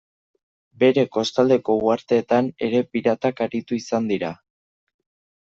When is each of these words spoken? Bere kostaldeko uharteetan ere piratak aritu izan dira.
Bere 0.83 1.03
kostaldeko 1.17 1.75
uharteetan 1.83 2.49
ere 2.69 2.83
piratak 2.97 3.45
aritu 3.49 3.79
izan 3.83 4.09
dira. 4.15 4.33